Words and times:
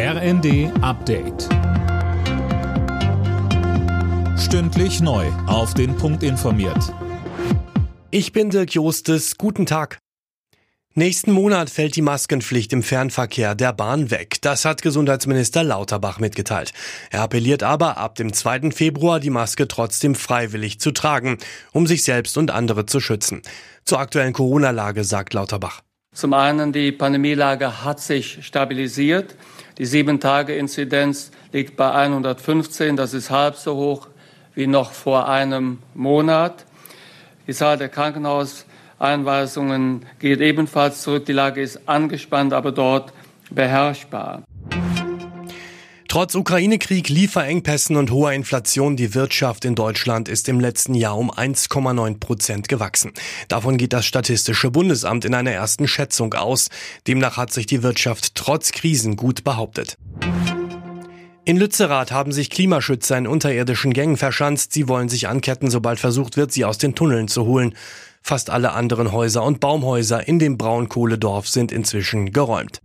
RND 0.00 0.70
Update. 0.80 1.48
Stündlich 4.38 5.00
neu. 5.00 5.26
Auf 5.48 5.74
den 5.74 5.96
Punkt 5.96 6.22
informiert. 6.22 6.94
Ich 8.12 8.32
bin 8.32 8.50
Dirk 8.50 8.74
Jostes. 8.74 9.38
Guten 9.38 9.66
Tag. 9.66 9.98
Nächsten 10.94 11.32
Monat 11.32 11.68
fällt 11.68 11.96
die 11.96 12.02
Maskenpflicht 12.02 12.72
im 12.72 12.84
Fernverkehr 12.84 13.56
der 13.56 13.72
Bahn 13.72 14.12
weg. 14.12 14.36
Das 14.40 14.64
hat 14.64 14.82
Gesundheitsminister 14.82 15.64
Lauterbach 15.64 16.20
mitgeteilt. 16.20 16.72
Er 17.10 17.22
appelliert 17.22 17.64
aber, 17.64 17.96
ab 17.96 18.14
dem 18.14 18.32
2. 18.32 18.70
Februar 18.70 19.18
die 19.18 19.30
Maske 19.30 19.66
trotzdem 19.66 20.14
freiwillig 20.14 20.78
zu 20.78 20.92
tragen, 20.92 21.38
um 21.72 21.88
sich 21.88 22.04
selbst 22.04 22.38
und 22.38 22.52
andere 22.52 22.86
zu 22.86 23.00
schützen. 23.00 23.42
Zur 23.84 23.98
aktuellen 23.98 24.32
Corona-Lage 24.32 25.02
sagt 25.02 25.34
Lauterbach. 25.34 25.82
Zum 26.12 26.32
einen, 26.34 26.72
die 26.72 26.90
Pandemielage 26.90 27.84
hat 27.84 28.00
sich 28.00 28.44
stabilisiert. 28.44 29.34
Die 29.78 29.86
Sieben-Tage-Inzidenz 29.86 31.30
liegt 31.52 31.76
bei 31.76 31.92
115. 31.92 32.96
Das 32.96 33.14
ist 33.14 33.30
halb 33.30 33.54
so 33.54 33.76
hoch 33.76 34.08
wie 34.54 34.66
noch 34.66 34.90
vor 34.90 35.28
einem 35.28 35.78
Monat. 35.94 36.64
Die 37.46 37.54
Zahl 37.54 37.78
der 37.78 37.88
Krankenhauseinweisungen 37.88 40.04
geht 40.18 40.40
ebenfalls 40.40 41.02
zurück. 41.02 41.26
Die 41.26 41.32
Lage 41.32 41.62
ist 41.62 41.88
angespannt, 41.88 42.52
aber 42.52 42.72
dort 42.72 43.12
beherrschbar. 43.50 44.42
Trotz 46.08 46.34
Ukraine-Krieg, 46.34 47.10
Lieferengpässen 47.10 47.96
und 47.96 48.10
hoher 48.10 48.32
Inflation, 48.32 48.96
die 48.96 49.14
Wirtschaft 49.14 49.66
in 49.66 49.74
Deutschland 49.74 50.30
ist 50.30 50.48
im 50.48 50.58
letzten 50.58 50.94
Jahr 50.94 51.18
um 51.18 51.30
1,9 51.30 52.18
Prozent 52.18 52.66
gewachsen. 52.66 53.12
Davon 53.48 53.76
geht 53.76 53.92
das 53.92 54.06
Statistische 54.06 54.70
Bundesamt 54.70 55.26
in 55.26 55.34
einer 55.34 55.50
ersten 55.50 55.86
Schätzung 55.86 56.32
aus. 56.32 56.70
Demnach 57.06 57.36
hat 57.36 57.52
sich 57.52 57.66
die 57.66 57.82
Wirtschaft 57.82 58.34
trotz 58.34 58.72
Krisen 58.72 59.16
gut 59.16 59.44
behauptet. 59.44 59.98
In 61.44 61.58
Lützerath 61.58 62.10
haben 62.10 62.32
sich 62.32 62.48
Klimaschützer 62.48 63.18
in 63.18 63.26
unterirdischen 63.26 63.92
Gängen 63.92 64.16
verschanzt. 64.16 64.72
Sie 64.72 64.88
wollen 64.88 65.10
sich 65.10 65.28
anketten, 65.28 65.68
sobald 65.70 66.00
versucht 66.00 66.38
wird, 66.38 66.52
sie 66.52 66.64
aus 66.64 66.78
den 66.78 66.94
Tunneln 66.94 67.28
zu 67.28 67.44
holen. 67.44 67.74
Fast 68.22 68.48
alle 68.48 68.72
anderen 68.72 69.12
Häuser 69.12 69.42
und 69.42 69.60
Baumhäuser 69.60 70.26
in 70.26 70.38
dem 70.38 70.56
Braunkohledorf 70.56 71.48
sind 71.48 71.70
inzwischen 71.70 72.32
geräumt. 72.32 72.80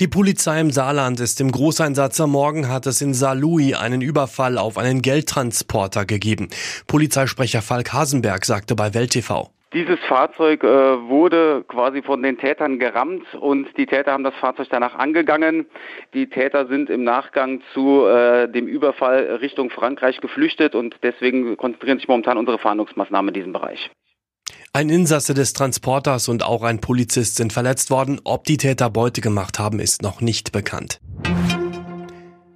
Die 0.00 0.08
Polizei 0.08 0.58
im 0.62 0.70
Saarland 0.70 1.20
ist 1.20 1.42
im 1.42 1.52
Großeinsatz 1.52 2.22
am 2.22 2.30
Morgen 2.30 2.70
hat 2.70 2.86
es 2.86 3.02
in 3.02 3.12
Saarlouis 3.12 3.74
einen 3.74 4.00
Überfall 4.00 4.56
auf 4.56 4.78
einen 4.78 5.02
Geldtransporter 5.02 6.06
gegeben. 6.06 6.48
Polizeisprecher 6.86 7.60
Falk 7.60 7.92
Hasenberg 7.92 8.46
sagte 8.46 8.74
bei 8.74 8.94
Welt 8.94 9.10
TV. 9.10 9.50
Dieses 9.74 10.00
Fahrzeug 10.08 10.64
äh, 10.64 10.66
wurde 10.66 11.66
quasi 11.68 12.00
von 12.00 12.22
den 12.22 12.38
Tätern 12.38 12.78
gerammt 12.78 13.26
und 13.34 13.68
die 13.76 13.84
Täter 13.84 14.12
haben 14.12 14.24
das 14.24 14.34
Fahrzeug 14.36 14.68
danach 14.70 14.94
angegangen. 14.94 15.66
Die 16.14 16.30
Täter 16.30 16.66
sind 16.66 16.88
im 16.88 17.04
Nachgang 17.04 17.60
zu 17.74 18.06
äh, 18.06 18.50
dem 18.50 18.68
Überfall 18.68 19.36
Richtung 19.42 19.68
Frankreich 19.68 20.22
geflüchtet 20.22 20.74
und 20.74 20.96
deswegen 21.02 21.58
konzentrieren 21.58 21.98
sich 21.98 22.08
momentan 22.08 22.38
unsere 22.38 22.58
Fahndungsmaßnahmen 22.58 23.28
in 23.28 23.34
diesem 23.34 23.52
Bereich. 23.52 23.90
Ein 24.72 24.88
Insasse 24.88 25.34
des 25.34 25.52
Transporters 25.52 26.28
und 26.28 26.44
auch 26.44 26.62
ein 26.62 26.80
Polizist 26.80 27.34
sind 27.34 27.52
verletzt 27.52 27.90
worden. 27.90 28.20
Ob 28.22 28.44
die 28.44 28.56
Täter 28.56 28.88
Beute 28.88 29.20
gemacht 29.20 29.58
haben, 29.58 29.80
ist 29.80 30.00
noch 30.00 30.20
nicht 30.20 30.52
bekannt. 30.52 31.00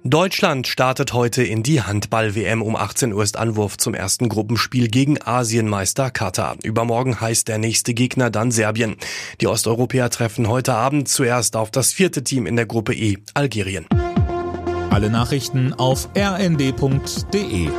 Deutschland 0.05 0.65
startet 0.67 1.11
heute 1.11 1.43
in 1.43 1.61
die 1.61 1.81
Handball-WM. 1.81 2.61
Um 2.61 2.77
18 2.77 3.11
Uhr 3.11 3.21
ist 3.21 3.35
Anwurf 3.35 3.77
zum 3.77 3.93
ersten 3.93 4.29
Gruppenspiel 4.29 4.87
gegen 4.87 5.21
Asienmeister 5.21 6.09
Katar. 6.09 6.55
Übermorgen 6.63 7.19
heißt 7.19 7.49
der 7.49 7.57
nächste 7.57 7.93
Gegner 7.93 8.29
dann 8.29 8.49
Serbien. 8.49 8.95
Die 9.41 9.47
Osteuropäer 9.47 10.09
treffen 10.09 10.47
heute 10.47 10.73
Abend 10.73 11.09
zuerst 11.09 11.57
auf 11.57 11.69
das 11.69 11.91
vierte 11.91 12.23
Team 12.23 12.45
in 12.45 12.55
der 12.55 12.65
Gruppe 12.65 12.93
E, 12.93 13.17
Algerien. 13.33 13.87
Alle 14.89 15.09
Nachrichten 15.09 15.73
auf 15.73 16.07
rnd.de 16.15 17.69